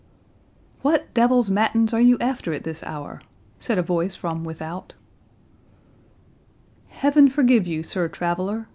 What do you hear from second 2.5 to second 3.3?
at this hour?"